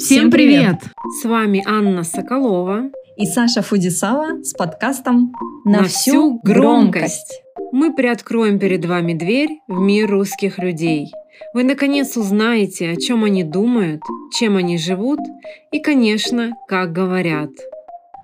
[0.00, 0.76] Всем привет!
[1.20, 5.30] С вами Анна Соколова и Саша Фудисава с подкастом
[5.66, 7.42] «На, всю громкость».
[7.70, 11.12] Мы приоткроем перед вами дверь в мир русских людей.
[11.52, 14.00] Вы наконец узнаете, о чем они думают,
[14.32, 15.20] чем они живут
[15.70, 17.50] и, конечно, как говорят.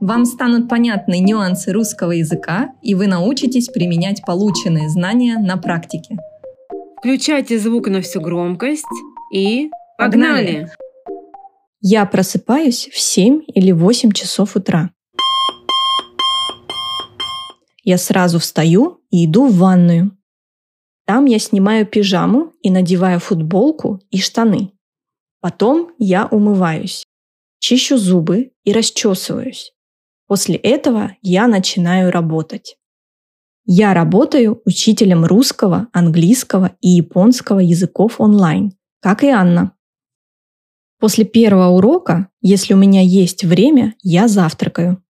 [0.00, 6.16] Вам станут понятны нюансы русского языка, и вы научитесь применять полученные знания на практике.
[6.98, 8.84] Включайте звук на всю громкость
[9.32, 10.66] и погнали!
[10.66, 10.70] погнали!
[11.82, 14.90] Я просыпаюсь в 7 или 8 часов утра.
[17.82, 20.14] Я сразу встаю и иду в ванную.
[21.06, 24.72] Там я снимаю пижаму и надеваю футболку и штаны.
[25.40, 27.06] Потом я умываюсь,
[27.60, 29.72] чищу зубы и расчесываюсь.
[30.26, 32.76] После этого я начинаю работать.
[33.64, 39.74] Я работаю учителем русского, английского и японского языков онлайн, как и Анна.
[41.00, 45.02] После первого урока, если у меня есть время, я завтракаю.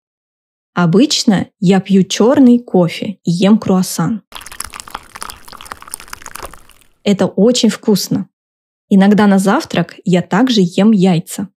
[0.76, 4.22] Обычно я пью черный кофе и ем круассан.
[7.04, 8.30] Это очень вкусно.
[8.88, 11.50] Иногда на завтрак я также ем яйца.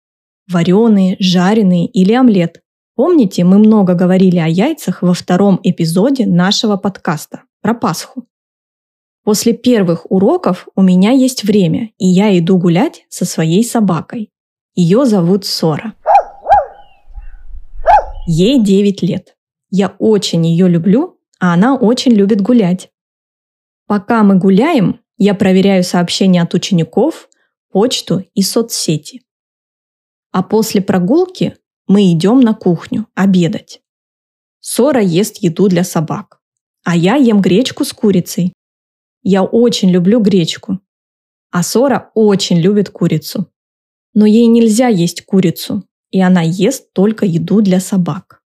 [0.49, 2.63] Вареные, жареные или омлет.
[2.95, 8.30] Помните, мы много говорили о яйцах во втором эпизоде нашего подкаста про Пасху.
[9.31, 14.29] После первых уроков у меня есть время, и я иду гулять со своей собакой.
[14.75, 15.95] Ее зовут Сора.
[18.27, 19.37] Ей 9 лет.
[19.71, 22.91] Я очень ее люблю, а она очень любит гулять.
[23.87, 27.29] Пока мы гуляем, я проверяю сообщения от учеников,
[27.71, 29.23] почту и соцсети.
[30.33, 31.55] А после прогулки
[31.87, 33.81] мы идем на кухню обедать.
[34.59, 36.41] Сора ест еду для собак,
[36.83, 38.55] а я ем гречку с курицей.
[39.23, 40.81] Я очень люблю гречку.
[41.51, 43.47] А Сора очень любит курицу.
[44.15, 48.43] Но ей нельзя есть курицу, и она ест только еду для собак.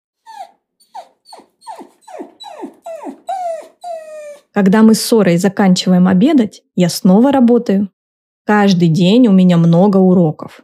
[4.53, 7.91] Когда мы с Сорой заканчиваем обедать, я снова работаю.
[8.45, 10.63] Каждый день у меня много уроков.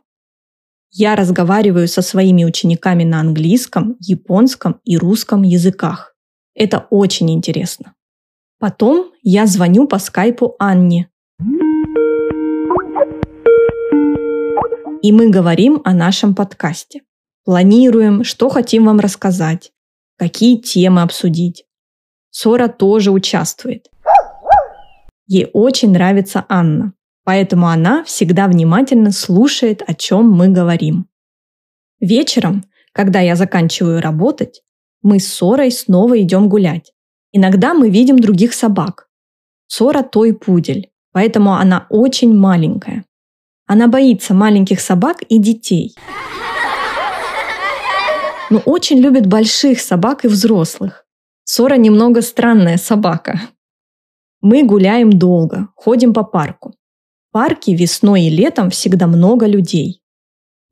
[0.91, 6.15] Я разговариваю со своими учениками на английском, японском и русском языках.
[6.55, 7.95] Это очень интересно.
[8.59, 11.09] Потом я звоню по скайпу Анне.
[15.01, 17.03] И мы говорим о нашем подкасте.
[17.45, 19.71] Планируем, что хотим вам рассказать,
[20.17, 21.67] какие темы обсудить.
[22.31, 23.87] Сора тоже участвует.
[25.27, 31.07] Ей очень нравится Анна, поэтому она всегда внимательно слушает, о чем мы говорим.
[32.01, 34.63] Вечером, когда я заканчиваю работать,
[35.03, 36.93] мы с Сорой снова идем гулять.
[37.39, 39.07] Иногда мы видим других собак.
[39.69, 43.05] Сора той пудель, поэтому она очень маленькая.
[43.65, 45.95] Она боится маленьких собак и детей.
[48.51, 51.05] Но очень любит больших собак и взрослых.
[51.45, 53.41] Сора немного странная собака.
[54.41, 56.75] Мы гуляем долго, ходим по парку.
[57.29, 60.03] В парке весной и летом всегда много людей.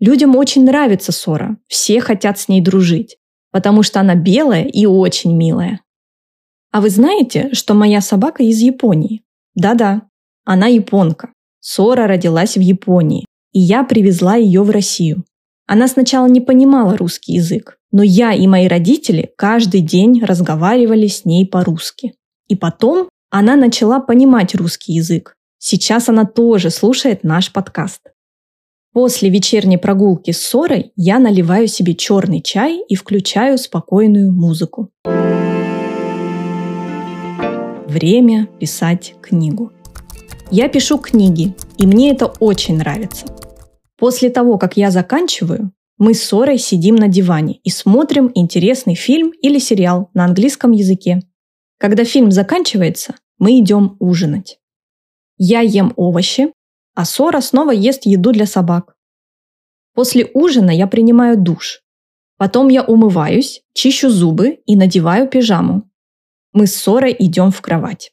[0.01, 3.19] Людям очень нравится Сора, все хотят с ней дружить,
[3.53, 5.81] потому что она белая и очень милая.
[6.77, 9.23] А вы знаете, что моя собака из Японии?
[9.55, 10.03] Да-да,
[10.45, 11.31] она японка.
[11.59, 15.25] Сора родилась в Японии, и я привезла ее в Россию.
[15.67, 21.25] Она сначала не понимала русский язык, но я и мои родители каждый день разговаривали с
[21.25, 22.13] ней по-русски.
[22.47, 25.35] И потом она начала понимать русский язык.
[25.57, 28.03] Сейчас она тоже слушает наш подкаст.
[28.93, 34.91] После вечерней прогулки с Сорой я наливаю себе черный чай и включаю спокойную музыку.
[37.97, 39.73] Время писать книгу.
[40.51, 43.25] Я пишу книги, и мне это очень нравится.
[43.97, 49.31] После того, как я заканчиваю, мы с Сорой сидим на диване и смотрим интересный фильм
[49.41, 51.23] или сериал на английском языке.
[51.79, 54.59] Когда фильм заканчивается, мы идем ужинать.
[55.39, 56.53] Я ем овощи,
[56.95, 58.95] а Сора снова ест еду для собак.
[59.95, 61.81] После ужина я принимаю душ.
[62.37, 65.89] Потом я умываюсь, чищу зубы и надеваю пижаму.
[66.57, 68.13] Мы с Сорой идем в кровать.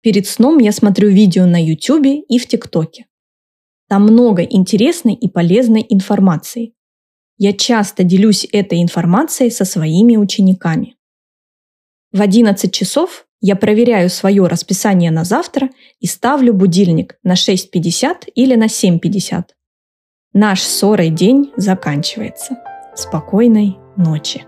[0.00, 3.06] Перед сном я смотрю видео на YouTube и в ТикТоке.
[3.88, 6.72] Там много интересной и полезной информации.
[7.36, 10.94] Я часто делюсь этой информацией со своими учениками.
[12.12, 15.68] В 11 часов я проверяю свое расписание на завтра
[15.98, 19.46] и ставлю будильник на 6.50 или на 7.50.
[20.32, 22.56] Наш ссорой день заканчивается.
[22.94, 24.46] Спокойной ночи.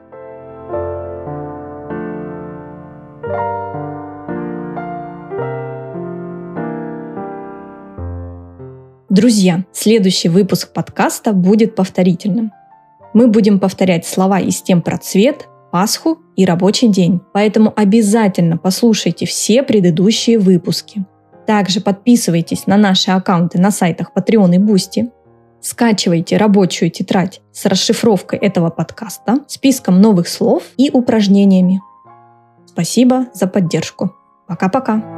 [9.16, 12.52] Друзья, следующий выпуск подкаста будет повторительным.
[13.14, 19.24] Мы будем повторять слова из тем про цвет, Пасху и рабочий день, поэтому обязательно послушайте
[19.24, 21.06] все предыдущие выпуски.
[21.46, 25.10] Также подписывайтесь на наши аккаунты на сайтах Patreon и Boosty.
[25.62, 31.80] Скачивайте рабочую тетрадь с расшифровкой этого подкаста, списком новых слов и упражнениями.
[32.66, 34.14] Спасибо за поддержку.
[34.46, 35.15] Пока-пока.